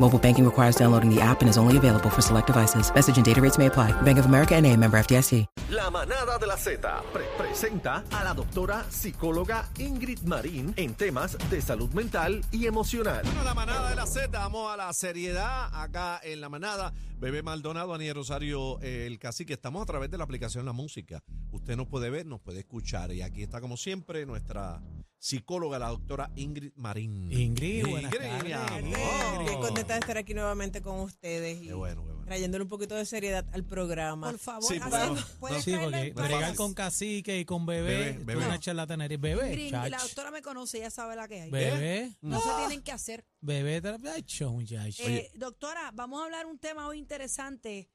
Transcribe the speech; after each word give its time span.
Mobile 0.00 0.18
banking 0.18 0.44
requires 0.44 0.74
downloading 0.76 1.08
the 1.08 1.20
app 1.22 1.40
and 1.40 1.48
is 1.48 1.56
only 1.56 1.76
available 1.76 2.10
for 2.10 2.20
select 2.20 2.48
devices. 2.48 2.92
Message 2.94 3.16
and 3.16 3.24
data 3.24 3.40
rates 3.40 3.58
may 3.58 3.66
apply. 3.66 3.92
Bank 4.02 4.18
of 4.18 4.26
America 4.26 4.54
and 4.56 4.66
a 4.66 4.76
member 4.76 4.98
FDIC. 4.98 5.46
La 5.70 5.88
manada 5.90 6.36
de 6.38 6.46
la 6.46 6.56
Z 6.56 6.80
pre- 7.12 7.24
presenta 7.38 8.04
a 8.10 8.22
la 8.24 8.34
doctora 8.34 8.84
psicóloga 8.90 9.68
Ingrid 9.78 10.20
Marín 10.24 10.74
en 10.76 10.94
temas 10.94 11.36
de 11.48 11.60
salud 11.62 11.90
mental 11.94 12.44
y 12.50 12.66
emocional. 12.66 13.22
Bueno, 13.24 13.44
la 13.44 13.54
manada 13.54 13.88
de 13.90 13.96
la 13.96 14.06
Z, 14.06 14.28
vamos 14.36 14.72
a 14.72 14.76
la 14.76 14.92
seriedad 14.92 15.70
acá 15.72 16.20
en 16.22 16.40
la 16.40 16.48
manada. 16.48 16.92
Bebé 17.18 17.42
Maldonado, 17.42 17.94
Aniel 17.94 18.16
Rosario, 18.16 18.80
eh, 18.82 19.06
el 19.06 19.18
cacique. 19.18 19.52
Estamos 19.54 19.82
a 19.82 19.86
través 19.86 20.10
de 20.10 20.18
la 20.18 20.24
aplicación 20.24 20.64
La 20.66 20.72
Música. 20.72 21.22
Usted 21.52 21.76
nos 21.76 21.86
puede 21.86 22.10
ver, 22.10 22.26
nos 22.26 22.40
puede 22.40 22.58
escuchar. 22.60 23.12
Y 23.12 23.22
aquí 23.22 23.42
está, 23.42 23.60
como 23.60 23.76
siempre, 23.76 24.26
nuestra 24.26 24.80
psicóloga, 25.18 25.78
la 25.78 25.88
doctora 25.88 26.30
Ingrid 26.36 26.72
Marín. 26.76 27.32
Ingrid, 27.32 27.86
buenas 27.86 28.12
Ingrid, 28.12 28.28
tardes. 28.52 28.82
Ingrid. 28.82 29.83
Contenta 29.84 29.94
de 29.94 30.00
estar 30.00 30.16
aquí 30.18 30.34
nuevamente 30.34 30.80
con 30.82 31.00
ustedes 31.00 31.62
y 31.62 31.66
Qué 31.68 31.74
bueno, 31.74 32.02
qué 32.02 32.08
bueno. 32.12 32.24
trayéndole 32.26 32.62
un 32.62 32.68
poquito 32.68 32.94
de 32.94 33.04
seriedad 33.04 33.44
al 33.52 33.64
programa. 33.64 34.30
Por 34.30 34.38
favor, 34.38 34.64
Sí, 34.72 34.80
pero- 34.90 35.14
puede 35.38 35.60
Sí, 35.62 35.74
porque 35.80 36.12
bregar 36.14 36.54
con 36.54 36.72
cacique 36.74 37.38
y 37.38 37.44
con 37.44 37.66
bebé, 37.66 38.12
Bebé, 38.12 38.24
bebé. 38.24 38.46
una 38.46 38.58
charlatanería. 38.58 39.18
Bebé, 39.18 39.70
la 39.70 39.98
doctora 39.98 40.30
me 40.30 40.40
conoce, 40.42 40.80
ya 40.80 40.90
sabe 40.90 41.16
la 41.16 41.28
que 41.28 41.42
hay. 41.42 41.50
Bebé, 41.50 42.16
No 42.22 42.40
se 42.40 42.48
tienen 42.58 42.82
que 42.82 42.92
hacer. 42.92 43.24
bebé, 43.40 43.82
hecho, 44.16 44.50
muchacho. 44.52 45.02
Eh, 45.02 45.30
doctora, 45.34 45.90
vamos 45.94 46.20
a 46.20 46.24
hablar 46.24 46.46
un 46.46 46.58
tema 46.58 46.88
hoy 46.88 46.98
interesante. 46.98 47.88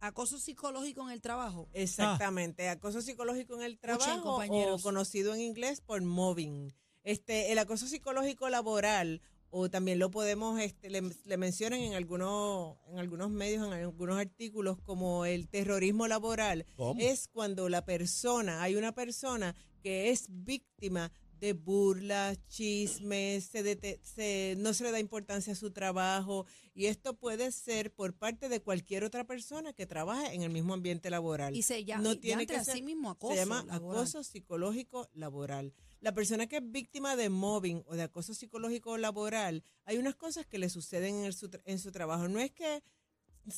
Acoso 0.00 0.38
psicológico 0.38 1.02
en 1.06 1.10
el 1.10 1.20
trabajo. 1.20 1.68
Exactamente, 1.72 2.68
acoso 2.68 3.00
psicológico 3.00 3.56
en 3.56 3.62
el 3.62 3.78
trabajo 3.78 4.38
o 4.42 4.78
conocido 4.80 5.34
en 5.34 5.40
inglés 5.40 5.80
por 5.80 6.00
mobbing. 6.02 6.72
Este, 7.02 7.52
el 7.52 7.58
acoso 7.58 7.86
psicológico 7.86 8.48
laboral 8.48 9.22
o 9.58 9.70
también 9.70 9.98
lo 9.98 10.10
podemos 10.10 10.60
este, 10.60 10.90
le, 10.90 11.00
le 11.24 11.36
mencionan 11.38 11.80
en 11.80 11.94
algunos 11.94 12.76
en 12.90 12.98
algunos 12.98 13.30
medios 13.30 13.66
en 13.66 13.72
algunos 13.72 14.18
artículos 14.18 14.78
como 14.82 15.24
el 15.24 15.48
terrorismo 15.48 16.06
laboral 16.06 16.66
¿Cómo? 16.76 17.00
es 17.00 17.28
cuando 17.28 17.70
la 17.70 17.82
persona 17.82 18.62
hay 18.62 18.76
una 18.76 18.92
persona 18.92 19.56
que 19.82 20.10
es 20.10 20.26
víctima 20.28 21.10
de 21.40 21.52
burlas, 21.52 22.38
chismes, 22.48 23.44
se 23.44 23.62
dete- 23.62 24.00
se- 24.02 24.54
no 24.58 24.72
se 24.74 24.84
le 24.84 24.90
da 24.92 24.98
importancia 25.00 25.52
a 25.52 25.56
su 25.56 25.70
trabajo 25.70 26.46
y 26.74 26.86
esto 26.86 27.14
puede 27.16 27.52
ser 27.52 27.92
por 27.92 28.14
parte 28.14 28.48
de 28.48 28.60
cualquier 28.60 29.04
otra 29.04 29.24
persona 29.26 29.72
que 29.72 29.86
trabaje 29.86 30.34
en 30.34 30.42
el 30.42 30.50
mismo 30.50 30.74
ambiente 30.74 31.10
laboral. 31.10 31.54
Y 31.56 31.62
se 31.62 31.84
llama 31.84 32.02
no 32.02 32.18
tiene 32.18 32.46
que 32.46 32.62
ser, 32.64 32.82
mismo 32.82 33.10
acoso. 33.10 33.32
se 33.34 33.40
llama 33.40 33.64
laboral. 33.64 34.00
acoso 34.02 34.22
psicológico 34.24 35.08
laboral. 35.14 35.72
La 36.00 36.12
persona 36.12 36.46
que 36.46 36.56
es 36.58 36.62
víctima 36.70 37.16
de 37.16 37.30
mobbing 37.30 37.82
o 37.86 37.96
de 37.96 38.02
acoso 38.02 38.34
psicológico 38.34 38.98
laboral, 38.98 39.62
hay 39.84 39.96
unas 39.98 40.14
cosas 40.14 40.46
que 40.46 40.58
le 40.58 40.68
suceden 40.68 41.16
en, 41.16 41.24
el 41.24 41.34
en 41.64 41.78
su 41.78 41.90
trabajo. 41.92 42.28
No 42.28 42.38
es 42.40 42.50
que 42.52 42.82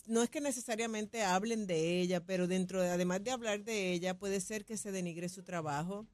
no 0.07 0.23
es 0.23 0.29
que 0.29 0.41
necesariamente 0.43 1.23
hablen 1.23 1.67
de 1.67 2.01
ella, 2.01 2.25
pero 2.25 2.47
dentro 2.47 2.83
de, 2.83 2.91
además 2.91 3.25
de 3.25 3.31
hablar 3.31 3.65
de 3.65 3.93
ella, 3.93 4.19
puede 4.19 4.41
ser 4.41 4.67
que 4.67 4.77
se 4.77 4.93
denigre 4.93 5.31
su 5.31 5.43
trabajo, 5.43 6.07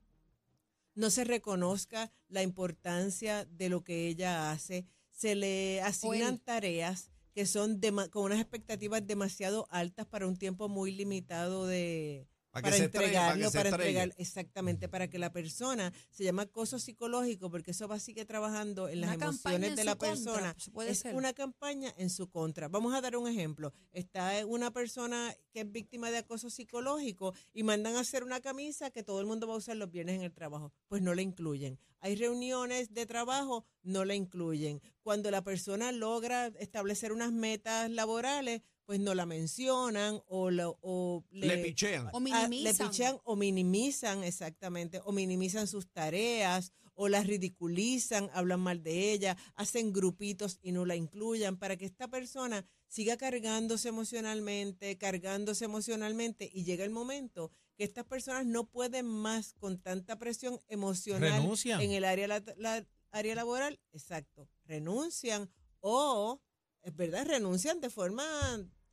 no 0.94 1.10
se 1.10 1.24
reconozca 1.24 2.12
la 2.28 2.42
importancia 2.42 3.44
de 3.46 3.68
lo 3.68 3.82
que 3.84 4.08
ella 4.08 4.50
hace, 4.52 4.86
se 5.10 5.34
le 5.34 5.80
asignan 5.82 6.38
tareas 6.38 7.10
que 7.34 7.46
son 7.46 7.80
dema- 7.80 8.08
con 8.10 8.24
unas 8.24 8.40
expectativas 8.40 9.06
demasiado 9.06 9.66
altas 9.70 10.06
para 10.06 10.26
un 10.26 10.36
tiempo 10.36 10.68
muy 10.68 10.92
limitado 10.92 11.66
de 11.66 12.28
Para 12.62 12.76
entregarlo, 12.76 13.50
para 13.50 13.68
entregar 13.70 14.14
exactamente 14.16 14.88
para 14.88 15.08
que 15.08 15.18
la 15.18 15.32
persona 15.32 15.92
se 16.10 16.24
llama 16.24 16.42
acoso 16.42 16.78
psicológico 16.78 17.50
porque 17.50 17.72
eso 17.72 17.88
va 17.88 17.96
a 17.96 18.00
seguir 18.00 18.26
trabajando 18.26 18.88
en 18.88 19.00
las 19.00 19.16
Una 19.16 19.26
emociones 19.26 19.70
en 19.70 19.76
de 19.76 19.84
la 19.84 19.96
contra, 19.96 20.10
persona. 20.10 20.54
pues, 20.54 20.70
puede 20.70 20.90
es 20.92 20.98
ser. 21.00 21.14
una 21.14 21.32
campaña 21.32 21.92
en 21.96 22.10
su 22.10 22.28
contra. 22.30 22.68
Vamos 22.68 22.94
a 22.94 23.00
dar 23.00 23.16
un 23.16 23.28
ejemplo. 23.28 23.72
Está 23.92 24.46
una 24.46 24.70
persona 24.70 25.34
que 25.52 25.60
es 25.60 25.70
víctima 25.72 26.10
de 26.10 26.18
acoso 26.18 26.50
psicológico 26.50 27.34
y 27.52 27.62
mandan 27.62 27.96
a 27.96 28.00
hacer 28.00 28.22
una 28.24 28.40
camisa 28.40 28.90
que 28.90 29.02
todo 29.02 29.20
el 29.20 29.26
mundo 29.26 29.46
va 29.46 29.54
a 29.54 29.58
usar 29.58 29.76
los 29.76 29.90
viernes 29.90 30.16
en 30.16 30.22
el 30.22 30.32
trabajo. 30.32 30.72
Pues 30.88 31.02
no 31.02 31.14
la 31.14 31.22
incluyen. 31.22 31.78
Hay 32.00 32.16
reuniones 32.16 32.92
de 32.92 33.06
trabajo, 33.06 33.64
no 33.82 34.04
la 34.04 34.14
incluyen. 34.14 34.82
Cuando 35.02 35.30
la 35.30 35.42
persona 35.42 35.90
logra 35.90 36.48
establecer 36.58 37.12
unas 37.12 37.32
metas 37.32 37.90
laborales, 37.90 38.60
pues 38.86 39.00
no 39.00 39.14
la 39.14 39.26
mencionan 39.26 40.20
o, 40.26 40.50
lo- 40.50 40.78
o 40.82 41.24
Le 41.30 41.58
pichean. 41.58 42.06
O 42.12 42.18
Ah, 42.32 42.42
le 42.42 42.48
minimizan. 42.48 42.90
pichan 42.90 43.18
o 43.24 43.36
minimizan, 43.36 44.24
exactamente, 44.24 45.00
o 45.04 45.12
minimizan 45.12 45.66
sus 45.66 45.88
tareas, 45.90 46.72
o 46.96 47.08
las 47.08 47.26
ridiculizan, 47.26 48.30
hablan 48.34 48.60
mal 48.60 48.82
de 48.82 49.12
ella, 49.12 49.36
hacen 49.56 49.92
grupitos 49.92 50.58
y 50.62 50.70
no 50.72 50.84
la 50.86 50.94
incluyan 50.94 51.56
para 51.58 51.76
que 51.76 51.86
esta 51.86 52.08
persona 52.08 52.64
siga 52.86 53.16
cargándose 53.16 53.88
emocionalmente, 53.88 54.96
cargándose 54.96 55.64
emocionalmente 55.64 56.48
y 56.52 56.62
llega 56.64 56.84
el 56.84 56.90
momento 56.90 57.50
que 57.76 57.82
estas 57.82 58.04
personas 58.04 58.46
no 58.46 58.66
pueden 58.70 59.06
más 59.06 59.54
con 59.54 59.80
tanta 59.80 60.18
presión 60.20 60.60
emocional 60.68 61.40
Renuncian. 61.42 61.80
en 61.80 61.90
el 61.90 62.04
área, 62.04 62.28
la- 62.28 62.44
la- 62.56 62.86
área 63.10 63.34
laboral, 63.34 63.80
exacto, 63.92 64.48
renuncian 64.64 65.50
o, 65.80 66.40
es 66.84 66.94
verdad, 66.94 67.26
renuncian 67.26 67.80
de 67.80 67.90
forma 67.90 68.24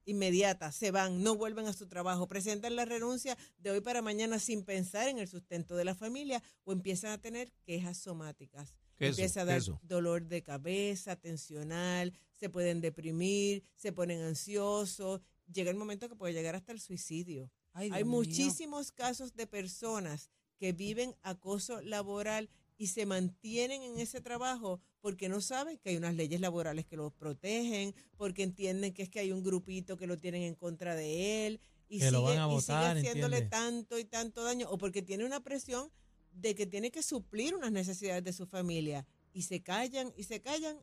inmediata, 0.06 0.72
se 0.72 0.92
van, 0.92 1.22
no 1.22 1.36
vuelven 1.36 1.68
a 1.68 1.74
su 1.74 1.88
trabajo, 1.88 2.28
presentan 2.28 2.76
la 2.76 2.86
renuncia 2.86 3.38
de 3.60 3.72
hoy 3.72 3.82
para 3.82 4.02
mañana 4.02 4.40
sin 4.40 4.64
pensar 4.64 5.08
en 5.08 5.20
el 5.20 5.28
sustento 5.28 5.76
de 5.76 5.86
la 5.86 5.94
familia 5.94 6.42
o 6.64 6.72
empiezan 6.72 7.12
a 7.12 7.22
tener 7.22 7.52
quejas 7.64 7.98
somáticas. 7.98 8.74
Empieza 8.98 9.42
a 9.42 9.44
¿Qué 9.44 9.50
dar 9.50 9.58
eso? 9.60 9.80
dolor 9.84 10.28
de 10.28 10.42
cabeza, 10.44 11.16
tensional, 11.16 12.14
se 12.32 12.50
pueden 12.50 12.82
deprimir, 12.82 13.64
se 13.76 13.92
ponen 13.92 14.22
ansiosos, 14.22 15.22
llega 15.52 15.70
el 15.72 15.78
momento 15.78 16.08
que 16.10 16.16
puede 16.16 16.34
llegar 16.34 16.56
hasta 16.56 16.72
el 16.72 16.80
suicidio. 16.80 17.52
Ay, 17.74 17.90
Hay 17.92 18.04
mío. 18.04 18.14
muchísimos 18.14 18.92
casos 18.92 19.34
de 19.36 19.48
personas 19.48 20.30
que 20.58 20.74
viven 20.74 21.16
acoso 21.24 21.82
laboral 21.82 22.50
y 22.78 22.88
se 22.88 23.06
mantienen 23.06 23.84
en 23.84 24.00
ese 24.00 24.22
trabajo 24.22 24.80
porque 25.02 25.30
no 25.30 25.42
saben 25.42 25.78
que 25.78 25.90
hay 25.90 25.98
unas 25.98 26.16
leyes 26.16 26.40
laborales 26.40 26.86
que 26.86 26.96
los 26.96 27.12
protegen, 27.14 27.94
porque 28.18 28.44
entienden 28.44 28.94
que 28.94 29.04
es 29.04 29.10
que 29.10 29.20
hay 29.20 29.32
un 29.32 29.44
grupito 29.44 29.98
que 29.98 30.08
lo 30.08 30.18
tienen 30.18 30.44
en 30.44 30.56
contra 30.56 30.96
de 30.96 31.48
él 31.48 31.60
y 31.90 32.00
Que 32.00 32.06
sigue, 32.06 32.12
lo 32.12 32.24
van 32.24 32.40
a 32.40 32.46
y 32.46 32.50
votar, 32.50 32.98
sigue 32.98 33.10
haciéndole 33.10 33.42
tanto 33.44 34.00
y 34.00 34.06
tanto 34.06 34.44
daño 34.44 34.70
o 34.70 34.78
porque 34.78 35.02
tiene 35.02 35.26
una 35.26 35.44
presión 35.44 35.92
de 36.34 36.56
que 36.56 36.66
tiene 36.66 36.92
que 36.92 37.04
suplir 37.04 37.56
unas 37.56 37.72
necesidades 37.72 38.24
de 38.24 38.32
su 38.32 38.46
familia 38.46 39.06
y 39.34 39.42
se 39.44 39.62
callan 39.62 40.14
y 40.16 40.24
se 40.24 40.42
callan 40.42 40.78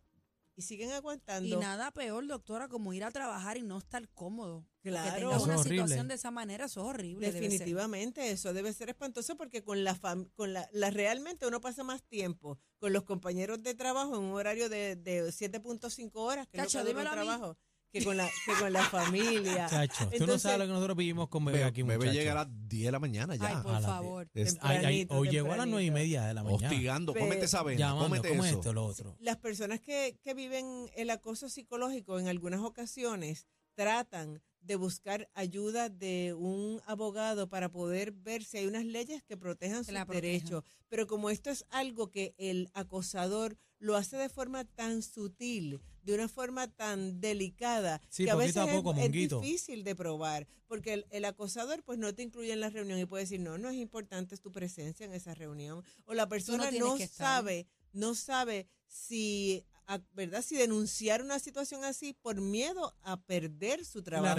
y 0.58 0.62
siguen 0.62 0.90
aguantando. 0.90 1.46
Y 1.56 1.56
nada 1.56 1.92
peor, 1.92 2.26
doctora, 2.26 2.66
como 2.68 2.92
ir 2.92 3.04
a 3.04 3.12
trabajar 3.12 3.56
y 3.56 3.62
no 3.62 3.78
estar 3.78 4.08
cómodo. 4.08 4.66
Que 4.82 4.90
Claro. 4.90 5.14
tengas 5.20 5.36
Eso 5.36 5.44
una 5.44 5.54
es 5.54 5.60
horrible. 5.60 5.76
situación 5.84 6.08
de 6.08 6.14
esa 6.14 6.30
manera, 6.32 6.64
eso 6.64 6.80
es 6.80 6.86
horrible. 6.88 7.30
debe. 7.32 7.40
Definitivamente, 7.48 8.30
eso 8.32 8.52
debe 8.52 8.72
ser 8.72 8.88
espantoso 8.88 9.36
porque 9.36 9.62
con 9.62 9.84
la, 9.84 9.94
fam- 9.94 10.30
con 10.34 10.52
la, 10.52 10.68
la 10.72 10.90
realmente 10.90 11.46
uno 11.46 11.60
pasa 11.60 11.84
más 11.84 12.02
tiempo 12.02 12.58
con 12.80 12.92
los 12.92 13.04
compañeros 13.04 13.62
de 13.62 13.74
trabajo 13.74 14.16
en 14.16 14.22
un 14.22 14.32
horario 14.32 14.68
de, 14.68 14.96
de 14.96 15.22
7.5 15.32 16.10
horas, 16.14 16.46
que 16.48 16.56
es 16.58 16.62
Cacho, 16.64 16.78
lo 16.80 16.84
que 16.86 16.92
dura 16.92 17.02
a 17.12 17.14
mí. 17.14 17.22
trabajo, 17.22 17.56
que 17.90 18.04
con 18.04 18.16
la, 18.16 18.28
que 18.46 18.52
con 18.60 18.72
la 18.72 18.82
familia. 18.84 19.66
Chacho, 19.68 20.04
tú 20.04 20.10
no 20.10 20.12
Entonces, 20.16 20.42
sabes 20.42 20.58
lo 20.58 20.66
que 20.66 20.72
nosotros 20.72 20.96
vivimos 20.96 21.28
con 21.28 21.44
bebé 21.44 21.58
Bebé, 21.58 21.68
aquí, 21.70 21.82
bebé 21.82 21.96
muchacho. 21.98 22.12
llega 22.18 22.32
a 22.32 22.34
las 22.34 22.48
10 22.68 22.84
de 22.86 22.92
la 22.92 22.98
mañana 22.98 23.36
ya. 23.36 23.48
Ay, 23.48 23.62
por 23.62 23.74
a 23.74 23.80
favor. 23.80 24.28
Es- 24.34 24.58
Ay, 24.60 24.84
ay, 24.84 25.06
hoy 25.10 25.28
llegó 25.30 25.52
a 25.52 25.56
las 25.56 25.66
nueve 25.66 25.84
y 25.84 25.86
tempranito. 25.86 25.94
media 25.94 26.26
de 26.26 26.34
la 26.34 26.42
mañana. 26.42 26.68
hostigando. 26.68 27.12
Pe- 27.14 27.20
Cómete 27.20 27.44
esa 27.46 27.62
vena, 27.62 27.78
Llamando, 27.78 28.04
cómete 28.04 28.28
¿cómo 28.28 28.44
es 28.44 28.50
eso. 28.50 28.58
esto, 28.60 28.72
lo 28.72 28.84
otro? 28.86 29.16
Las 29.20 29.36
personas 29.38 29.80
que, 29.80 30.18
que 30.22 30.34
viven 30.34 30.90
el 30.96 31.10
acoso 31.10 31.48
psicológico 31.48 32.18
en 32.18 32.28
algunas 32.28 32.60
ocasiones 32.60 33.46
tratan 33.74 34.42
de 34.60 34.76
buscar 34.76 35.28
ayuda 35.34 35.88
de 35.88 36.34
un 36.34 36.80
abogado 36.86 37.48
para 37.48 37.70
poder 37.70 38.12
ver 38.12 38.44
si 38.44 38.58
hay 38.58 38.66
unas 38.66 38.84
leyes 38.84 39.22
que 39.22 39.36
protejan 39.36 39.84
Que 39.84 39.92
sus 39.92 40.06
derechos. 40.08 40.64
Pero 40.88 41.06
como 41.06 41.30
esto 41.30 41.50
es 41.50 41.64
algo 41.70 42.10
que 42.10 42.34
el 42.38 42.68
acosador 42.74 43.56
lo 43.78 43.96
hace 43.96 44.16
de 44.16 44.28
forma 44.28 44.64
tan 44.64 45.02
sutil, 45.02 45.80
de 46.02 46.14
una 46.14 46.28
forma 46.28 46.66
tan 46.68 47.20
delicada, 47.20 48.00
Sí, 48.08 48.24
que 48.24 48.30
a 48.30 48.34
veces 48.34 48.56
a 48.56 48.64
es- 48.64 48.74
poco, 48.76 48.90
es, 48.92 48.98
monguito. 48.98 49.40
difícil 49.40 49.84
de 49.84 49.94
probar, 49.94 50.48
porque 50.66 50.94
el, 50.94 51.06
el 51.10 51.24
acosador 51.24 51.82
pues 51.84 51.98
no 51.98 52.12
te 52.14 52.22
incluye 52.22 52.52
en 52.52 52.60
la 52.60 52.70
reunión 52.70 52.98
y 52.98 53.04
puede 53.06 53.24
decir, 53.24 53.38
no, 53.40 53.56
no 53.56 53.68
es 53.68 53.76
importante 53.76 54.36
tu 54.38 54.50
presencia 54.50 55.06
en 55.06 55.12
esa 55.12 55.34
reunión, 55.34 55.84
o 56.06 56.14
la 56.14 56.28
persona 56.28 56.70
no 56.72 56.96
sabe, 56.98 57.66
no 57.92 58.14
sabe 58.16 58.66
si 58.86 59.64
a- 59.88 60.00
¿verdad? 60.12 60.42
Si 60.42 60.54
denunciar 60.56 61.22
una 61.22 61.38
situación 61.40 61.82
así 61.82 62.12
por 62.12 62.40
miedo 62.40 62.94
a 63.02 63.20
perder 63.20 63.84
su 63.84 64.02
trabajo. 64.02 64.34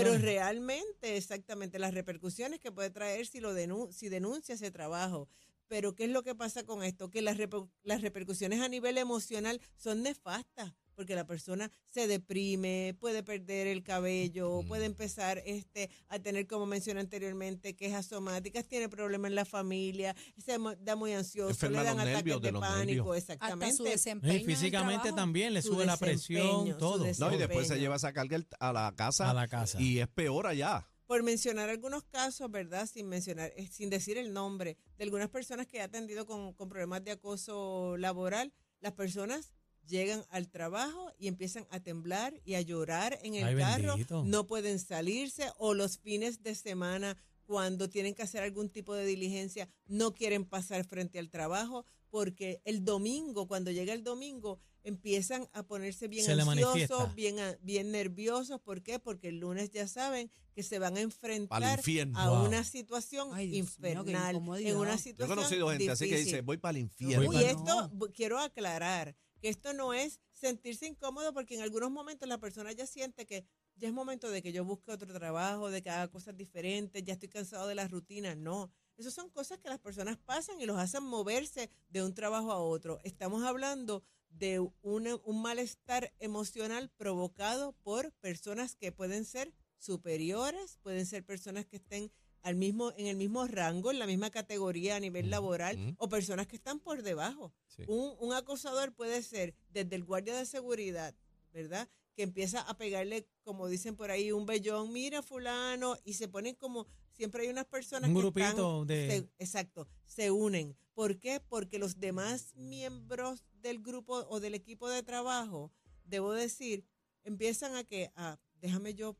Pero 0.00 0.12
realmente, 0.22 1.16
exactamente, 1.16 1.78
las 1.78 1.92
repercusiones 1.92 2.60
que 2.60 2.72
puede 2.72 2.90
traer 2.90 3.26
si, 3.26 3.40
lo 3.40 3.52
denun- 3.54 3.92
si 3.92 4.08
denuncia 4.08 4.54
ese 4.54 4.70
trabajo. 4.70 5.28
Pero 5.66 5.94
¿qué 5.94 6.04
es 6.04 6.10
lo 6.10 6.22
que 6.22 6.34
pasa 6.34 6.64
con 6.64 6.82
esto? 6.84 7.10
Que 7.10 7.22
las, 7.22 7.36
reper- 7.36 7.68
las 7.82 8.02
repercusiones 8.02 8.60
a 8.60 8.68
nivel 8.68 8.96
emocional 8.98 9.60
son 9.76 10.02
nefastas, 10.02 10.72
porque 10.94 11.14
la 11.14 11.26
persona 11.26 11.70
se 11.90 12.06
deprime, 12.06 12.96
puede 12.98 13.22
perder 13.22 13.66
el 13.66 13.82
cabello, 13.82 14.62
Mm. 14.62 14.68
puede 14.68 14.84
empezar 14.86 15.42
este, 15.44 15.90
a 16.08 16.18
tener, 16.18 16.46
como 16.46 16.66
mencioné 16.66 17.00
anteriormente, 17.00 17.74
quejas 17.76 18.06
somáticas, 18.06 18.66
tiene 18.66 18.88
problemas 18.88 19.30
en 19.30 19.34
la 19.34 19.44
familia, 19.44 20.14
se 20.38 20.56
da 20.80 20.96
muy 20.96 21.12
ansioso, 21.12 21.50
Enferma 21.50 21.78
le 21.78 21.84
dan 21.84 22.00
ataques 22.00 22.16
nervios, 22.16 22.40
de 22.40 22.46
de 22.48 22.52
los 22.52 22.60
pánico, 22.60 23.04
nervios. 23.14 23.16
Hasta 23.30 23.32
su 23.32 23.32
exactamente. 23.44 23.82
desempeño. 23.90 24.34
Y 24.34 24.44
físicamente 24.44 25.02
trabajo. 25.02 25.16
también 25.16 25.54
le 25.54 25.62
Su 25.62 25.68
sube 25.74 25.86
la 25.86 25.96
presión, 25.96 26.76
todo. 26.78 27.06
No, 27.18 27.34
y 27.34 27.38
después 27.38 27.68
se 27.68 27.78
lleva 27.78 27.96
esa 27.96 28.12
carga 28.12 28.38
a 28.60 28.72
la 28.72 28.92
casa. 28.96 29.30
A 29.30 29.34
la 29.34 29.48
casa. 29.48 29.80
Y 29.80 29.98
es 30.00 30.08
peor 30.08 30.46
allá. 30.46 30.88
por 31.06 31.22
mencionar 31.22 31.68
algunos 31.68 32.02
casos, 32.04 32.50
¿verdad? 32.50 32.86
Sin 32.86 33.06
mencionar, 33.08 33.52
eh, 33.56 33.68
sin 33.70 33.90
decir 33.90 34.16
el 34.16 34.32
nombre, 34.32 34.78
de 34.96 35.04
algunas 35.04 35.28
personas 35.28 35.66
que 35.66 35.76
he 35.76 35.82
atendido 35.82 36.24
con, 36.24 36.54
con 36.54 36.68
problemas 36.70 37.04
de 37.04 37.10
acoso 37.12 37.96
laboral, 37.98 38.52
las 38.80 38.92
personas 38.94 39.52
llegan 39.86 40.24
al 40.30 40.48
trabajo 40.48 41.12
y 41.18 41.28
empiezan 41.28 41.66
a 41.70 41.80
temblar 41.80 42.40
y 42.44 42.54
a 42.54 42.60
llorar 42.60 43.18
en 43.22 43.34
el 43.34 43.44
Ay, 43.44 43.56
carro, 43.56 43.88
bendito. 43.94 44.24
no 44.24 44.46
pueden 44.46 44.78
salirse 44.78 45.50
o 45.58 45.74
los 45.74 45.98
fines 45.98 46.42
de 46.42 46.54
semana 46.54 47.16
cuando 47.46 47.88
tienen 47.90 48.14
que 48.14 48.22
hacer 48.22 48.42
algún 48.42 48.70
tipo 48.70 48.94
de 48.94 49.04
diligencia 49.04 49.68
no 49.86 50.14
quieren 50.14 50.44
pasar 50.46 50.84
frente 50.86 51.18
al 51.18 51.28
trabajo 51.30 51.84
porque 52.10 52.60
el 52.64 52.84
domingo, 52.84 53.48
cuando 53.48 53.70
llega 53.72 53.92
el 53.92 54.04
domingo, 54.04 54.60
empiezan 54.84 55.48
a 55.52 55.64
ponerse 55.64 56.06
bien 56.08 56.24
Se 56.24 56.32
ansiosos, 56.32 57.14
bien, 57.14 57.40
a- 57.40 57.56
bien 57.62 57.90
nerviosos. 57.90 58.60
¿Por 58.60 58.82
qué? 58.82 58.98
Porque 59.00 59.28
el 59.28 59.40
lunes 59.40 59.70
ya 59.70 59.88
saben 59.88 60.30
que 60.54 60.62
se 60.62 60.78
van 60.78 60.96
a 60.96 61.00
enfrentar 61.00 61.80
a 62.14 62.30
Wow. 62.30 62.44
una 62.46 62.62
situación 62.62 63.30
Ay, 63.32 63.48
mío, 63.48 63.58
infernal, 63.58 64.36
en 64.36 64.42
una 64.46 64.60
Yo 64.60 64.64
he 64.64 64.76
Yo 64.76 64.92
he 64.94 64.98
situación 64.98 65.28
conocido 65.36 65.68
gente 65.70 65.90
así 65.90 66.04
que 66.04 66.10
difícil. 66.12 66.32
dice, 66.34 66.42
voy 66.42 66.58
para 66.58 66.78
el 66.78 66.84
infierno. 66.84 67.32
Y 67.32 67.44
esto, 67.44 67.90
quiero 68.14 68.38
aclarar 68.38 69.16
esto 69.48 69.72
no 69.72 69.94
es 69.94 70.20
sentirse 70.32 70.86
incómodo 70.86 71.32
porque 71.32 71.54
en 71.54 71.62
algunos 71.62 71.90
momentos 71.90 72.28
la 72.28 72.38
persona 72.38 72.72
ya 72.72 72.86
siente 72.86 73.26
que 73.26 73.46
ya 73.76 73.88
es 73.88 73.94
momento 73.94 74.30
de 74.30 74.42
que 74.42 74.52
yo 74.52 74.64
busque 74.64 74.92
otro 74.92 75.12
trabajo, 75.12 75.70
de 75.70 75.82
que 75.82 75.90
haga 75.90 76.10
cosas 76.10 76.36
diferentes, 76.36 77.02
ya 77.04 77.14
estoy 77.14 77.28
cansado 77.28 77.66
de 77.66 77.74
la 77.74 77.88
rutina. 77.88 78.34
No, 78.34 78.70
esas 78.96 79.14
son 79.14 79.30
cosas 79.30 79.58
que 79.58 79.68
las 79.68 79.80
personas 79.80 80.16
pasan 80.18 80.60
y 80.60 80.66
los 80.66 80.78
hacen 80.78 81.02
moverse 81.02 81.70
de 81.88 82.02
un 82.02 82.14
trabajo 82.14 82.52
a 82.52 82.58
otro. 82.58 83.00
Estamos 83.02 83.42
hablando 83.42 84.04
de 84.30 84.60
un 84.82 85.42
malestar 85.42 86.12
emocional 86.18 86.90
provocado 86.96 87.72
por 87.82 88.12
personas 88.14 88.76
que 88.76 88.92
pueden 88.92 89.24
ser 89.24 89.52
superiores, 89.78 90.78
pueden 90.82 91.06
ser 91.06 91.24
personas 91.24 91.66
que 91.66 91.76
estén 91.76 92.10
al 92.44 92.54
mismo, 92.56 92.92
en 92.96 93.06
el 93.06 93.16
mismo 93.16 93.46
rango, 93.46 93.90
en 93.90 93.98
la 93.98 94.06
misma 94.06 94.30
categoría 94.30 94.96
a 94.96 95.00
nivel 95.00 95.30
laboral, 95.30 95.94
o 95.98 96.08
personas 96.08 96.46
que 96.46 96.56
están 96.56 96.78
por 96.78 97.02
debajo. 97.02 97.52
Sí. 97.66 97.82
Un, 97.88 98.14
un 98.20 98.32
acosador 98.34 98.92
puede 98.94 99.22
ser 99.22 99.54
desde 99.70 99.96
el 99.96 100.04
guardia 100.04 100.36
de 100.36 100.44
seguridad, 100.46 101.14
¿verdad? 101.52 101.88
Que 102.14 102.22
empieza 102.22 102.60
a 102.60 102.76
pegarle, 102.76 103.26
como 103.42 103.66
dicen 103.66 103.96
por 103.96 104.10
ahí, 104.10 104.30
un 104.30 104.46
vellón, 104.46 104.92
mira 104.92 105.22
fulano, 105.22 105.96
y 106.04 106.12
se 106.14 106.28
ponen 106.28 106.54
como, 106.54 106.86
siempre 107.12 107.42
hay 107.42 107.48
unas 107.48 107.64
personas 107.64 108.08
Un 108.10 108.14
que 108.14 108.20
grupito 108.20 108.46
están- 108.46 108.86
de- 108.86 109.08
se- 109.10 109.28
exacto, 109.42 109.88
se 110.04 110.30
unen. 110.30 110.76
¿Por 110.92 111.18
qué? 111.18 111.40
Porque 111.40 111.78
los 111.78 111.98
demás 111.98 112.54
miembros 112.54 113.42
del 113.62 113.80
grupo 113.80 114.26
o 114.28 114.38
del 114.38 114.54
equipo 114.54 114.88
de 114.88 115.02
trabajo, 115.02 115.72
debo 116.04 116.32
decir, 116.32 116.84
empiezan 117.24 117.74
a 117.74 117.84
que, 117.84 118.12
a, 118.16 118.38
déjame 118.60 118.94
yo 118.94 119.16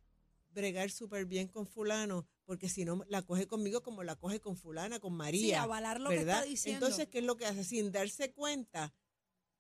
bregar 0.51 0.91
súper 0.91 1.25
bien 1.27 1.49
con 1.49 1.67
fulano, 1.67 2.27
porque 2.45 2.69
si 2.69 2.85
no 2.85 3.05
la 3.09 3.23
coge 3.23 3.47
conmigo 3.47 3.83
como 3.83 4.03
la 4.03 4.17
coge 4.17 4.41
con 4.41 4.57
fulana, 4.57 5.01
con 5.01 5.15
María. 5.15 5.41
Sí, 5.41 5.53
avalar 5.55 6.01
lo 6.01 6.11
que 6.11 6.17
¿verdad? 6.19 6.37
está 6.39 6.49
diciendo. 6.49 6.87
Entonces, 6.87 7.09
¿qué 7.09 7.19
es 7.19 7.25
lo 7.25 7.37
que 7.37 7.47
hace? 7.47 7.65
Sin 7.65 7.91
darse 7.93 8.33
cuenta, 8.33 8.93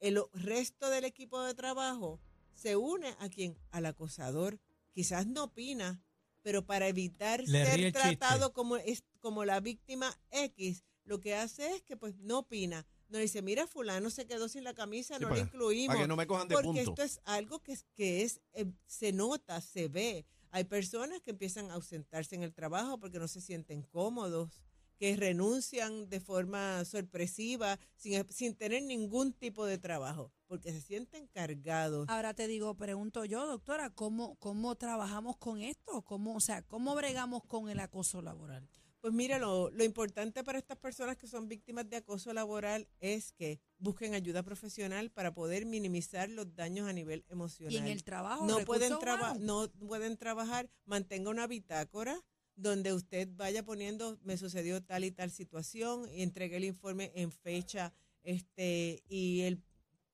el 0.00 0.20
resto 0.32 0.90
del 0.90 1.04
equipo 1.04 1.40
de 1.42 1.54
trabajo 1.54 2.20
se 2.54 2.76
une 2.76 3.14
a 3.18 3.28
quien? 3.28 3.58
Al 3.70 3.86
acosador. 3.86 4.58
Quizás 4.92 5.26
no 5.26 5.44
opina, 5.44 6.02
pero 6.42 6.64
para 6.66 6.86
evitar 6.88 7.42
Le 7.46 7.64
ser 7.64 7.92
tratado 7.92 8.52
como, 8.52 8.76
es, 8.76 9.02
como 9.20 9.44
la 9.44 9.60
víctima 9.60 10.16
X, 10.30 10.84
lo 11.04 11.20
que 11.20 11.34
hace 11.34 11.74
es 11.76 11.82
que 11.82 11.96
pues 11.96 12.16
no 12.18 12.40
opina. 12.40 12.86
No 13.08 13.18
dice, 13.18 13.42
mira, 13.42 13.66
fulano 13.66 14.10
se 14.10 14.26
quedó 14.26 14.48
sin 14.48 14.64
la 14.64 14.74
camisa, 14.74 15.16
Sí, 15.16 15.22
no 15.22 15.28
para- 15.28 15.40
lo 15.40 15.46
incluimos. 15.46 15.94
Para 15.94 16.04
que 16.04 16.08
no 16.08 16.16
me 16.16 16.26
cojan 16.26 16.48
de 16.48 16.54
Porque 16.54 16.84
punto. 16.84 16.90
esto 16.90 17.02
es 17.02 17.20
algo 17.24 17.60
que 17.60 17.72
es, 17.72 17.84
que 17.94 18.22
es 18.22 18.40
eh, 18.52 18.66
se 18.86 19.12
nota, 19.12 19.60
se 19.60 19.88
ve. 19.88 20.26
Hay 20.54 20.62
personas 20.62 21.20
que 21.20 21.32
empiezan 21.32 21.72
a 21.72 21.74
ausentarse 21.74 22.36
en 22.36 22.44
el 22.44 22.54
trabajo 22.54 23.00
porque 23.00 23.18
no 23.18 23.26
se 23.26 23.40
sienten 23.40 23.82
cómodos, 23.82 24.62
que 24.96 25.16
renuncian 25.16 26.08
de 26.08 26.20
forma 26.20 26.84
sorpresiva, 26.84 27.76
sin, 27.96 28.24
sin 28.30 28.54
tener 28.54 28.84
ningún 28.84 29.32
tipo 29.32 29.66
de 29.66 29.78
trabajo, 29.78 30.30
porque 30.46 30.70
se 30.70 30.80
sienten 30.80 31.26
cargados. 31.26 32.08
Ahora 32.08 32.34
te 32.34 32.46
digo, 32.46 32.76
pregunto 32.76 33.24
yo, 33.24 33.44
doctora, 33.48 33.90
¿cómo, 33.90 34.36
cómo 34.36 34.76
trabajamos 34.76 35.38
con 35.38 35.60
esto? 35.60 36.02
¿Cómo, 36.02 36.36
o 36.36 36.40
sea, 36.40 36.62
¿cómo 36.62 36.94
bregamos 36.94 37.42
con 37.42 37.68
el 37.68 37.80
acoso 37.80 38.22
laboral? 38.22 38.68
Pues 39.04 39.12
mira, 39.12 39.38
lo, 39.38 39.68
lo 39.70 39.84
importante 39.84 40.42
para 40.42 40.56
estas 40.58 40.78
personas 40.78 41.18
que 41.18 41.26
son 41.26 41.46
víctimas 41.46 41.86
de 41.90 41.96
acoso 41.98 42.32
laboral 42.32 42.88
es 43.00 43.32
que 43.32 43.60
busquen 43.76 44.14
ayuda 44.14 44.42
profesional 44.42 45.10
para 45.10 45.34
poder 45.34 45.66
minimizar 45.66 46.30
los 46.30 46.54
daños 46.54 46.88
a 46.88 46.92
nivel 46.94 47.22
emocional. 47.28 47.74
Y 47.74 47.76
en 47.76 47.88
el 47.88 48.02
trabajo, 48.02 48.46
no 48.46 48.64
pueden, 48.64 48.98
traba- 48.98 49.34
no 49.38 49.70
pueden 49.70 50.16
trabajar, 50.16 50.70
mantenga 50.86 51.28
una 51.28 51.46
bitácora 51.46 52.18
donde 52.56 52.94
usted 52.94 53.28
vaya 53.36 53.62
poniendo, 53.62 54.18
me 54.22 54.38
sucedió 54.38 54.82
tal 54.82 55.04
y 55.04 55.10
tal 55.10 55.30
situación, 55.30 56.08
y 56.08 56.22
entregué 56.22 56.56
el 56.56 56.64
informe 56.64 57.12
en 57.14 57.30
fecha, 57.30 57.92
este, 58.22 59.02
y 59.06 59.42
él 59.42 59.62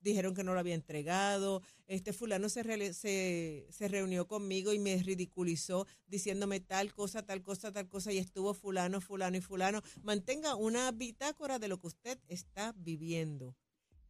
dijeron 0.01 0.35
que 0.35 0.45
no 0.45 0.55
lo 0.55 0.61
había 0.61 0.75
entregado, 0.75 1.63
este 1.87 2.13
fulano 2.13 2.49
se, 2.49 2.95
se, 2.95 3.67
se 3.71 3.89
reunió 3.89 4.27
conmigo 4.27 4.73
y 4.73 4.79
me 4.79 4.97
ridiculizó 5.03 5.87
diciéndome 6.07 6.61
tal 6.61 6.93
cosa, 6.93 7.25
tal 7.25 7.43
cosa, 7.43 7.73
tal 7.73 7.89
cosa, 7.89 8.13
y 8.13 8.19
estuvo 8.19 8.55
fulano, 8.55 9.01
fulano 9.01 9.37
y 9.37 9.41
fulano. 9.41 9.83
Mantenga 10.03 10.55
una 10.55 10.91
bitácora 10.93 11.59
de 11.59 11.69
lo 11.69 11.79
que 11.79 11.89
usted 11.89 12.19
está 12.29 12.73
viviendo. 12.77 13.57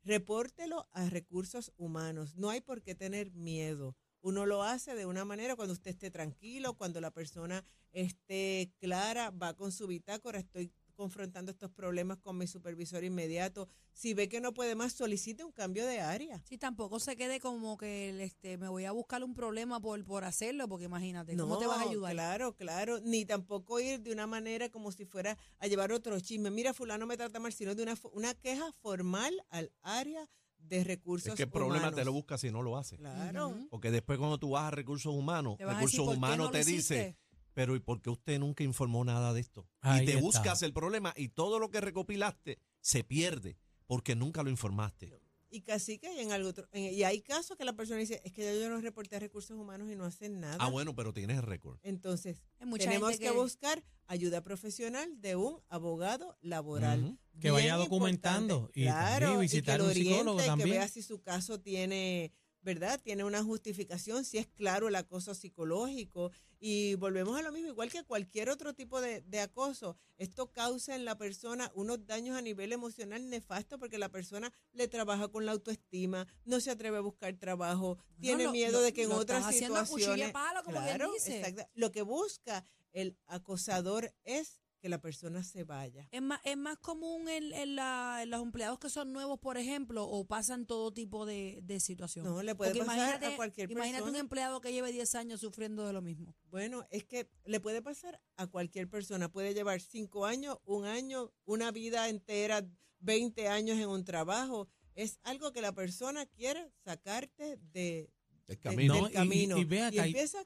Repórtelo 0.03 0.89
a 0.93 1.09
recursos 1.11 1.73
humanos. 1.77 2.37
No 2.37 2.51
hay 2.51 2.61
por 2.61 2.83
qué 2.83 2.95
tener 2.95 3.33
miedo. 3.33 3.97
Uno 4.23 4.45
lo 4.45 4.63
hace 4.63 4.95
de 4.95 5.07
una 5.07 5.25
manera 5.25 5.57
cuando 5.57 5.73
usted 5.73 5.91
esté 5.91 6.11
tranquilo, 6.11 6.75
cuando 6.75 7.01
la 7.01 7.11
persona 7.11 7.65
esté 7.93 8.73
clara, 8.79 9.31
va 9.31 9.55
con 9.55 9.73
su 9.73 9.87
bitácora, 9.87 10.39
estoy 10.39 10.73
confrontando 11.01 11.51
estos 11.51 11.71
problemas 11.71 12.19
con 12.19 12.37
mi 12.37 12.47
supervisor 12.47 13.03
inmediato. 13.05 13.69
Si 13.95 14.13
ve 14.13 14.29
que 14.29 14.39
no 14.43 14.53
puede 14.53 14.75
más, 14.75 14.93
solicite 14.93 15.43
un 15.43 15.51
cambio 15.51 15.87
de 15.87 16.01
área. 16.01 16.43
Sí, 16.47 16.59
tampoco 16.59 17.01
se 17.01 17.17
quede 17.17 17.41
como 17.41 17.79
que 17.79 18.11
el, 18.11 18.21
este, 18.21 18.59
me 18.59 18.69
voy 18.69 18.85
a 18.85 18.93
buscar 18.93 19.25
un 19.25 19.33
problema 19.33 19.81
por, 19.81 20.05
por 20.05 20.25
hacerlo, 20.25 20.69
porque 20.69 20.85
imagínate, 20.85 21.35
¿cómo 21.39 21.59
te 21.59 21.67
vas 21.67 21.79
a 21.79 21.89
ayudar? 21.89 22.13
Claro, 22.13 22.55
claro. 22.55 23.01
Ni 23.01 23.25
tampoco 23.25 23.81
ir 23.81 24.01
de 24.03 24.13
una 24.13 24.27
manera 24.27 24.69
como 24.69 24.93
si 24.93 25.07
fuera 25.07 25.39
a 25.59 25.67
llevar 25.69 25.91
otro 25.91 26.21
chisme. 26.21 26.51
Mira, 26.51 26.75
fulano 26.75 27.07
me 27.07 27.17
trata 27.17 27.41
mal, 27.41 27.55
sino 27.55 27.75
de 27.75 27.83
una, 27.83 27.95
una 28.13 28.35
queja 28.35 28.71
formal 28.83 29.33
al 29.49 29.73
área 29.81 30.29
de 30.59 30.85
recursos 30.85 31.29
Es 31.29 31.35
que 31.35 31.45
el 31.45 31.51
problema 31.51 31.93
te 31.93 32.05
lo 32.05 32.13
busca 32.13 32.37
si 32.37 32.51
no 32.51 32.61
lo 32.61 32.77
hace. 32.77 32.99
Claro. 32.99 33.57
Porque 33.71 33.91
después 33.91 34.19
cuando 34.19 34.37
tú 34.37 34.51
vas 34.51 34.65
a 34.65 34.71
recursos 34.71 35.15
humanos, 35.15 35.55
a 35.55 35.65
decir, 35.65 35.75
recursos 35.77 36.05
"¿Por 36.05 36.13
qué 36.13 36.19
humanos 36.19 36.47
no 36.47 36.51
te 36.51 36.59
dice, 36.59 36.75
hiciste?" 36.75 37.17
Pero 37.55 37.77
¿y 37.77 37.81
por 37.81 38.01
qué 38.01 38.11
usted 38.11 38.39
nunca 38.39 38.65
informó 38.65 39.05
nada 39.05 39.33
de 39.33 39.41
esto? 39.41 39.67
Ahí 39.81 40.03
y 40.03 40.07
te 40.07 40.13
está. 40.13 40.23
buscas 40.23 40.63
el 40.63 40.73
problema 40.73 41.13
y 41.17 41.29
todo 41.29 41.59
lo 41.59 41.71
que 41.71 41.81
recopilaste 41.81 42.59
se 42.81 43.05
pierde 43.05 43.57
porque 43.87 44.15
nunca 44.15 44.43
lo 44.43 44.51
informaste. 44.51 45.13
Y 45.53 45.63
casi 45.63 45.99
que 45.99 46.07
hay 46.07 46.21
en 46.21 46.31
algo 46.31 46.51
otro- 46.51 46.69
en- 46.71 46.95
y 46.95 47.03
hay 47.03 47.23
casos 47.23 47.57
que 47.57 47.65
la 47.65 47.73
persona 47.73 47.99
dice, 47.99 48.23
es 48.25 48.33
que 48.33 48.61
yo 48.61 48.71
no 48.71 48.81
reporté 48.81 49.17
a 49.17 49.19
recursos 49.19 49.59
humanos 49.59 49.91
y 49.91 49.97
no 49.97 50.05
hacen 50.05 50.39
nada. 50.39 50.57
Ah, 50.61 50.69
bueno, 50.69 50.95
pero 50.95 51.13
tienes 51.13 51.39
el 51.39 51.43
récord. 51.43 51.81
Entonces, 51.83 52.45
tenemos 52.79 53.19
que, 53.19 53.31
buscar 53.33 53.83
ayuda 54.07 54.45
profesional 54.45 55.21
de 55.21 55.35
un 55.35 55.61
abogado 55.69 56.37
laboral. 56.41 57.19
Que 57.41 57.51
vaya 57.51 57.75
documentando 57.77 58.71
y 58.75 58.83
claro, 58.85 59.27
también 59.27 59.39
y 59.41 59.43
visitar 59.43 59.79
que 59.79 59.83
lo 59.83 59.89
un 59.89 59.95
psicólogo 59.95 60.31
oriente, 60.37 60.47
también. 60.47 60.69
que 60.69 60.75
vea 60.79 60.89
si 60.89 61.03
su 61.03 61.21
caso 61.21 61.61
tiene, 61.61 62.33
¿verdad? 62.63 63.01
Tiene 63.03 63.25
una 63.25 63.43
justificación, 63.43 64.25
si 64.25 64.39
es 64.39 64.47
claro 64.47 64.89
el 64.89 64.95
acoso 64.97 65.35
psicológico. 65.35 66.31
Y 66.63 66.95
volvemos 66.97 67.39
a 67.39 67.43
lo 67.43 67.53
mismo, 67.53 67.69
igual 67.71 67.91
que 67.91 68.03
cualquier 68.05 68.51
otro 68.51 68.75
tipo 68.75 69.01
de, 69.01 69.23
de 69.23 69.41
acoso, 69.41 69.97
esto 70.19 70.53
causa 70.53 70.95
en 70.95 71.07
la 71.07 71.17
persona 71.17 71.73
unos 71.75 72.05
daños 72.07 72.37
a 72.37 72.43
nivel 72.43 72.73
emocional 72.73 73.31
nefasto 73.31 73.79
porque 73.79 73.97
la 73.97 74.11
persona 74.11 74.53
le 74.73 74.87
trabaja 74.87 75.29
con 75.29 75.47
la 75.47 75.53
autoestima, 75.53 76.27
no 76.45 76.61
se 76.61 76.71
atreve 76.71 76.99
a 76.99 77.01
buscar 77.01 77.35
trabajo, 77.39 77.97
tiene 78.21 78.45
lo- 78.45 78.53
miedo 78.53 78.73
lo- 78.73 78.81
de 78.83 78.93
que 78.93 79.05
en 79.05 79.09
lo 79.09 79.17
otras 79.17 79.47
situaciones... 79.55 80.33
palo, 80.33 80.63
como 80.63 80.83
Claro, 80.83 81.11
dice. 81.15 81.39
exacta- 81.41 81.71
Lo 81.75 81.91
que 81.93 82.03
busca 82.03 82.67
el 82.93 83.17
acosador 83.27 84.13
es 84.25 84.60
que 84.81 84.89
la 84.89 84.99
persona 85.01 85.45
se 85.45 85.63
vaya. 85.65 86.09
¿Es 86.11 86.23
más, 86.23 86.41
es 86.45 86.57
más 86.57 86.79
común 86.79 87.29
en, 87.29 87.53
en 87.53 87.77
la- 87.77 88.21
en 88.23 88.31
los 88.31 88.43
empleados 88.43 88.79
que 88.79 88.89
son 88.89 89.13
nuevos, 89.13 89.39
por 89.39 89.59
ejemplo, 89.59 90.05
o 90.05 90.25
pasan 90.27 90.67
todo 90.67 90.91
tipo 90.93 91.27
de, 91.27 91.61
de 91.63 91.79
situaciones? 91.81 92.33
No, 92.33 92.43
le 92.43 92.55
puede 92.55 92.71
Porque 92.73 92.87
pasar 92.87 92.97
imagínate, 93.09 93.27
a 93.35 93.37
cualquier 93.37 93.71
Imagínate 93.71 94.03
un 94.03 94.07
persona. 94.09 94.21
empleado 94.21 94.61
que 94.61 94.73
lleve 94.73 94.91
10 94.93 95.15
años 95.15 95.41
sufriendo 95.41 95.87
de 95.87 95.93
lo 95.93 96.01
mismo. 96.03 96.35
Bueno, 96.51 96.87
es 96.91 97.05
que 97.05 97.29
le 97.45 97.61
puede 97.61 97.83
pasar 97.83 98.21
a 98.37 98.47
cualquier 98.47 98.89
persona. 98.89 99.31
Puede 99.31 99.55
llevar 99.55 99.81
cinco 99.81 100.25
años, 100.27 100.59
un 100.65 100.87
año, 100.87 101.33
una 101.45 101.71
vida 101.71 102.09
entera, 102.09 102.67
20 103.01 103.49
años 103.49 103.79
en 103.79 103.89
un 103.89 104.05
trabajo. 104.05 104.69
Es 104.95 105.19
algo 105.23 105.53
que 105.53 105.61
la 105.61 105.73
persona 105.73 106.27
quiere 106.27 106.73
sacarte 106.85 107.57
de, 107.73 108.11
El 108.49 108.57
de- 108.57 108.59
camino. 108.59 108.95
No, 108.95 109.03
del 109.05 109.11
y- 109.11 109.15
camino. 109.15 109.57
y- 109.59 109.61
y 109.71 109.79
acá, 109.79 109.95
y- 110.07 110.09
empieza 110.11 110.45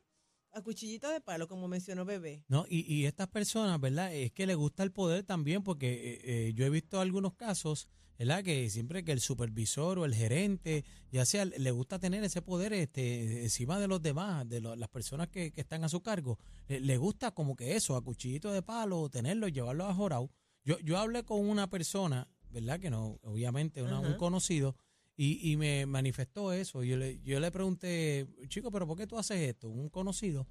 a 0.55 0.63
cuchillito 0.63 1.09
de 1.11 1.21
palo, 1.21 1.49
como 1.49 1.69
mencionó 1.69 2.05
Bebé. 2.05 2.45
No, 2.49 2.65
y, 2.69 2.81
y 2.93 3.07
estas 3.07 3.29
personas, 3.29 3.81
¿verdad? 3.81 4.15
Es 4.15 4.33
que 4.33 4.47
les 4.47 4.57
gusta 4.57 4.83
el 4.83 4.93
poder 4.93 5.25
también, 5.25 5.63
porque 5.63 5.93
eh, 5.93 6.21
eh, 6.49 6.53
yo 6.55 6.65
he 6.65 6.71
visto 6.71 7.01
algunos 7.01 7.35
casos, 7.35 7.89
¿verdad? 8.19 8.45
Que 8.45 8.71
siempre 8.71 9.05
que 9.05 9.13
el 9.13 9.21
supervisor 9.21 9.99
o 9.99 10.05
el 10.05 10.15
gerente, 10.15 10.85
ya 11.11 11.25
sea, 11.25 11.45
le 11.45 11.71
gusta 11.73 11.99
tener 11.99 12.23
ese 12.25 12.43
poder 12.43 12.73
este, 12.73 13.43
encima 13.43 13.79
de 13.81 13.89
los 13.89 14.01
demás, 14.01 14.49
de 14.49 14.61
lo- 14.61 14.77
las 14.77 14.89
personas 14.89 15.29
que, 15.29 15.51
que 15.53 15.61
están 15.63 15.83
a 15.85 15.89
su 15.89 16.01
cargo, 16.01 16.39
le, 16.69 16.81
le 16.81 16.97
gusta 16.97 17.33
como 17.33 17.57
que 17.57 17.75
eso, 17.77 17.97
a 17.97 18.03
cuchillito 18.05 18.53
de 18.53 18.63
palo, 18.63 19.09
tenerlo, 19.09 19.49
llevarlo 19.49 19.87
a 19.87 19.95
jorado. 19.95 20.31
Yo, 20.65 20.79
yo 20.81 20.99
hablé 20.99 21.25
con 21.25 21.47
una 21.47 21.69
persona, 21.69 22.29
¿verdad? 22.51 22.79
Que 22.79 22.89
no, 22.91 23.19
obviamente, 23.23 23.83
una- 23.83 23.99
un 24.01 24.17
conocido, 24.17 24.77
y, 25.17 25.53
y 25.53 25.57
me 25.57 25.87
manifestó 25.87 26.53
eso. 26.53 26.83
Yo 26.83 26.97
le, 26.97 27.21
yo 27.23 27.41
le 27.41 27.51
pregunté, 27.51 28.27
chico, 28.49 28.71
¿pero 28.71 28.87
por 28.87 28.97
qué 28.97 29.07
tú 29.07 29.19
haces 29.19 29.39
esto? 29.49 29.69
Un 29.69 29.89
conocido 29.89 30.47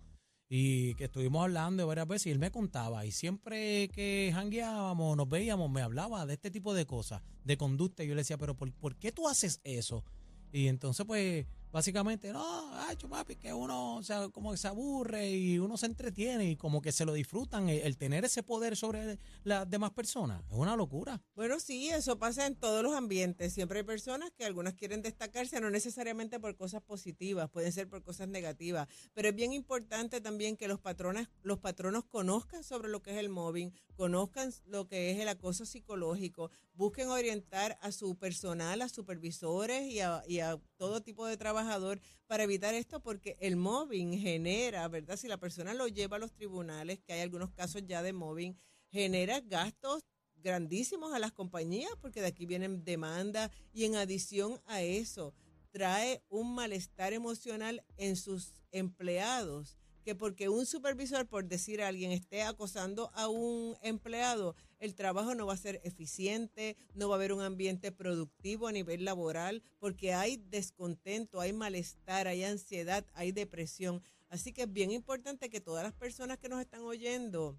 y 0.55 0.93
que 0.95 1.05
estuvimos 1.05 1.43
hablando 1.43 1.87
varias 1.87 2.07
veces 2.07 2.27
y 2.27 2.29
él 2.31 2.37
me 2.37 2.51
contaba 2.51 3.05
y 3.07 3.11
siempre 3.11 3.89
que 3.89 4.29
jangueábamos, 4.33 5.17
nos 5.17 5.27
veíamos, 5.27 5.71
me 5.71 5.81
hablaba 5.81 6.27
de 6.27 6.33
este 6.33 6.51
tipo 6.51 6.75
de 6.75 6.85
cosas, 6.85 7.23
de 7.43 7.57
conducta 7.57 8.03
y 8.03 8.07
yo 8.07 8.13
le 8.13 8.21
decía, 8.21 8.37
pero 8.37 8.55
¿por, 8.55 8.71
por 8.73 8.95
qué 8.97 9.11
tú 9.11 9.27
haces 9.27 9.61
eso? 9.63 10.03
Y 10.51 10.67
entonces 10.67 11.05
pues 11.07 11.47
básicamente, 11.73 12.31
no, 12.31 12.71
ay, 12.75 12.95
papi, 12.95 13.35
que 13.35 13.51
uno 13.51 13.95
o 13.95 14.03
sea, 14.03 14.29
como 14.29 14.51
que 14.51 14.57
se 14.57 14.67
aburre 14.67 15.31
y 15.31 15.57
uno 15.57 15.75
se 15.75 15.87
entretiene 15.87 16.51
y 16.51 16.55
como 16.55 16.83
que 16.83 16.91
se 16.91 17.03
lo 17.03 17.13
disfrutan, 17.13 17.67
el, 17.67 17.97
tener 17.97 18.23
ese 18.25 18.43
poder 18.43 18.77
sobre 18.77 19.17
las 19.43 19.67
demás 19.67 19.89
personas, 19.91 20.43
es 20.51 20.55
una 20.55 20.75
locura. 20.75 21.19
Bueno, 21.35 21.59
sí, 21.59 21.89
eso 21.89 22.19
pasa 22.19 22.45
en 22.45 22.55
todos 22.55 22.83
los 22.83 22.93
ambientes. 22.95 23.53
Siempre 23.53 23.79
hay 23.79 23.85
personas 23.85 24.29
que 24.31 24.45
algunas 24.45 24.75
quieren 24.75 25.01
destacarse, 25.01 25.59
no 25.59 25.71
necesariamente 25.71 26.39
por 26.39 26.55
cosas 26.55 26.83
positivas, 26.83 27.49
pueden 27.49 27.71
ser 27.71 27.89
por 27.89 28.03
cosas 28.03 28.27
negativas. 28.27 28.87
Pero 29.15 29.29
es 29.29 29.35
bien 29.35 29.51
importante 29.51 30.21
también 30.21 30.55
que 30.57 30.67
los 30.67 30.79
patrones, 30.79 31.27
los 31.41 31.57
patronos 31.57 32.03
conozcan 32.05 32.63
sobre 32.63 32.89
lo 32.89 33.01
que 33.01 33.11
es 33.11 33.17
el 33.17 33.29
mobbing, 33.29 33.73
conozcan 33.95 34.53
lo 34.67 34.87
que 34.87 35.09
es 35.09 35.19
el 35.19 35.27
acoso 35.27 35.65
psicológico, 35.65 36.51
busquen 36.75 37.09
orientar 37.09 37.79
a 37.81 37.91
su 37.91 38.15
personal, 38.15 38.81
a 38.81 38.89
supervisores 38.89 39.87
y 39.87 40.01
a, 40.01 40.21
y 40.27 40.39
a 40.39 40.59
todo 40.77 41.01
tipo 41.01 41.25
de 41.25 41.37
trabajador 41.63 42.01
para 42.27 42.43
evitar 42.43 42.73
esto, 42.73 42.99
porque 42.99 43.37
el 43.39 43.55
mobbing 43.55 44.19
genera, 44.19 44.87
¿verdad? 44.87 45.17
Si 45.17 45.27
la 45.27 45.37
persona 45.37 45.73
lo 45.73 45.87
lleva 45.87 46.17
a 46.17 46.19
los 46.19 46.33
tribunales, 46.33 46.99
que 46.99 47.13
hay 47.13 47.21
algunos 47.21 47.51
casos 47.51 47.83
ya 47.85 48.03
de 48.03 48.13
mobbing, 48.13 48.57
genera 48.91 49.39
gastos 49.39 50.03
grandísimos 50.35 51.13
a 51.13 51.19
las 51.19 51.31
compañías 51.31 51.91
porque 52.01 52.19
de 52.19 52.27
aquí 52.27 52.45
vienen 52.45 52.83
demandas 52.83 53.49
y 53.71 53.85
en 53.85 53.95
adición 53.95 54.59
a 54.65 54.81
eso 54.81 55.33
trae 55.71 56.21
un 56.27 56.53
malestar 56.53 57.13
emocional 57.13 57.83
en 57.95 58.17
sus 58.17 58.53
empleados 58.71 59.77
que 60.03 60.15
porque 60.15 60.49
un 60.49 60.65
supervisor, 60.65 61.27
por 61.27 61.45
decir 61.45 61.81
a 61.81 61.87
alguien, 61.87 62.11
esté 62.11 62.43
acosando 62.43 63.11
a 63.13 63.27
un 63.29 63.75
empleado, 63.81 64.55
el 64.79 64.95
trabajo 64.95 65.33
no 65.33 65.47
va 65.47 65.53
a 65.53 65.57
ser 65.57 65.79
eficiente, 65.83 66.75
no 66.93 67.07
va 67.07 67.15
a 67.15 67.17
haber 67.17 67.33
un 67.33 67.41
ambiente 67.41 67.91
productivo 67.91 68.67
a 68.67 68.71
nivel 68.71 69.05
laboral, 69.05 69.63
porque 69.79 70.13
hay 70.13 70.37
descontento, 70.37 71.39
hay 71.39 71.53
malestar, 71.53 72.27
hay 72.27 72.43
ansiedad, 72.43 73.05
hay 73.13 73.31
depresión. 73.31 74.01
Así 74.29 74.51
que 74.51 74.63
es 74.63 74.73
bien 74.73 74.91
importante 74.91 75.49
que 75.49 75.61
todas 75.61 75.83
las 75.83 75.93
personas 75.93 76.37
que 76.37 76.49
nos 76.49 76.59
están 76.59 76.81
oyendo, 76.81 77.57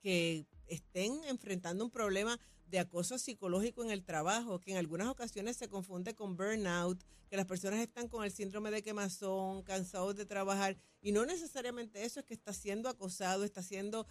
que 0.00 0.46
estén 0.66 1.20
enfrentando 1.24 1.84
un 1.84 1.90
problema 1.90 2.38
de 2.68 2.78
acoso 2.80 3.18
psicológico 3.18 3.84
en 3.84 3.90
el 3.90 4.04
trabajo, 4.04 4.60
que 4.60 4.72
en 4.72 4.76
algunas 4.76 5.08
ocasiones 5.08 5.56
se 5.56 5.68
confunde 5.68 6.14
con 6.14 6.36
burnout, 6.36 7.02
que 7.28 7.36
las 7.36 7.46
personas 7.46 7.80
están 7.80 8.08
con 8.08 8.24
el 8.24 8.32
síndrome 8.32 8.70
de 8.70 8.82
quemazón, 8.82 9.62
cansados 9.62 10.16
de 10.16 10.26
trabajar, 10.26 10.76
y 11.00 11.12
no 11.12 11.24
necesariamente 11.24 12.04
eso 12.04 12.20
es 12.20 12.26
que 12.26 12.34
está 12.34 12.52
siendo 12.52 12.88
acosado, 12.88 13.44
está 13.44 13.62
siendo 13.62 14.06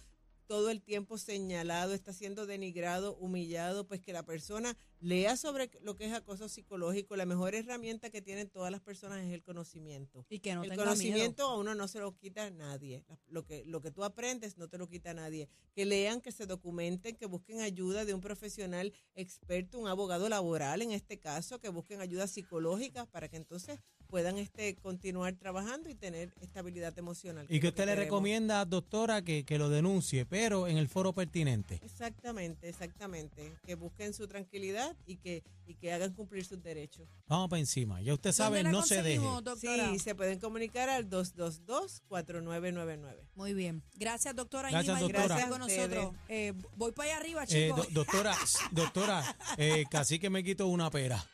todo 0.46 0.70
el 0.70 0.82
tiempo 0.82 1.18
señalado, 1.18 1.94
está 1.94 2.12
siendo 2.12 2.46
denigrado, 2.46 3.16
humillado, 3.16 3.86
pues 3.86 4.00
que 4.00 4.12
la 4.12 4.24
persona 4.24 4.76
lea 5.00 5.36
sobre 5.36 5.70
lo 5.82 5.96
que 5.96 6.06
es 6.06 6.12
acoso 6.12 6.48
psicológico. 6.48 7.16
La 7.16 7.26
mejor 7.26 7.54
herramienta 7.54 8.10
que 8.10 8.22
tienen 8.22 8.48
todas 8.48 8.70
las 8.70 8.80
personas 8.80 9.24
es 9.24 9.32
el 9.32 9.42
conocimiento 9.42 10.24
Y 10.28 10.38
que 10.38 10.54
no 10.54 10.62
el 10.62 10.70
tenga 10.70 10.84
conocimiento 10.84 11.42
miedo. 11.44 11.50
a 11.50 11.58
uno 11.58 11.74
no 11.74 11.88
se 11.88 12.00
lo 12.00 12.16
quita 12.16 12.48
nadie. 12.50 13.04
Lo 13.28 13.44
que, 13.44 13.64
lo 13.66 13.80
que 13.80 13.90
tú 13.90 14.04
aprendes 14.04 14.56
no 14.56 14.68
te 14.68 14.78
lo 14.78 14.88
quita 14.88 15.12
nadie. 15.14 15.48
Que 15.74 15.84
lean, 15.84 16.20
que 16.20 16.32
se 16.32 16.46
documenten, 16.46 17.16
que 17.16 17.26
busquen 17.26 17.60
ayuda 17.60 18.04
de 18.04 18.14
un 18.14 18.20
profesional 18.20 18.92
experto, 19.14 19.78
un 19.78 19.88
abogado 19.88 20.28
laboral 20.28 20.82
en 20.82 20.92
este 20.92 21.18
caso, 21.18 21.58
que 21.58 21.68
busquen 21.68 22.00
ayuda 22.00 22.26
psicológica 22.26 23.06
para 23.06 23.28
que 23.28 23.36
entonces 23.36 23.80
puedan 24.08 24.38
este 24.38 24.74
continuar 24.76 25.34
trabajando 25.34 25.88
y 25.90 25.94
tener 25.94 26.32
estabilidad 26.40 26.96
emocional. 26.98 27.46
Y 27.48 27.60
que 27.60 27.68
usted 27.68 27.84
le 27.84 27.92
queremos. 27.92 28.04
recomienda, 28.06 28.64
doctora, 28.64 29.22
que, 29.22 29.44
que 29.44 29.58
lo 29.58 29.68
denuncie, 29.68 30.24
pero 30.26 30.66
en 30.68 30.78
el 30.78 30.88
foro 30.88 31.12
pertinente. 31.12 31.80
Exactamente, 31.84 32.68
exactamente. 32.68 33.52
Que 33.64 33.74
busquen 33.74 34.14
su 34.14 34.26
tranquilidad 34.26 34.96
y 35.06 35.16
que, 35.16 35.42
y 35.66 35.74
que 35.74 35.92
hagan 35.92 36.12
cumplir 36.14 36.44
sus 36.44 36.62
derechos. 36.62 37.06
Vamos 37.26 37.50
para 37.50 37.60
encima. 37.60 38.00
Ya 38.00 38.14
usted 38.14 38.32
sabe, 38.32 38.58
¿Dónde 38.58 38.72
la 38.72 38.78
no 38.78 38.84
se 38.86 39.02
deje. 39.02 39.18
doctora? 39.18 39.90
Sí, 39.90 39.98
se 39.98 40.14
pueden 40.14 40.38
comunicar 40.38 40.88
al 40.88 41.08
222-4999. 41.10 43.16
Muy 43.34 43.54
bien. 43.54 43.82
Gracias, 43.94 44.34
doctora. 44.34 44.70
Gracias, 44.70 45.00
Inima, 45.00 45.00
doctora. 45.00 45.26
Gracias 45.26 45.48
con 45.50 45.58
nosotros. 45.60 46.14
Eh, 46.28 46.52
voy 46.76 46.92
para 46.92 47.10
allá 47.10 47.18
arriba, 47.20 47.44
Eh, 47.44 47.46
chicos. 47.46 47.86
do- 47.88 48.04
doctora, 48.04 48.36
doctora, 48.72 49.36
eh, 49.56 49.84
casi 49.90 50.18
que 50.18 50.30
me 50.30 50.44
quito 50.44 50.66
una 50.68 50.90
pera. 50.90 51.24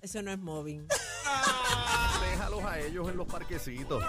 Eso 0.00 0.22
no 0.22 0.30
es 0.30 0.38
mobbing. 0.38 0.86
Déjalos 2.30 2.64
a 2.64 2.78
ellos 2.78 3.08
en 3.08 3.16
los 3.16 3.26
parquecitos. 3.26 4.02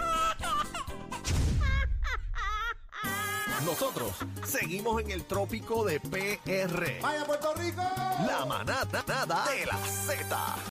Nosotros 3.66 4.14
seguimos 4.46 5.02
en 5.02 5.12
el 5.12 5.26
trópico 5.26 5.84
de 5.84 6.00
PR. 6.00 7.02
¡Vaya 7.02 7.26
Puerto 7.26 7.54
Rico! 7.56 7.82
La 8.26 8.46
manada 8.46 9.04
nada 9.08 9.46
de 9.52 9.66
la 9.66 9.78
Z. 9.78 10.56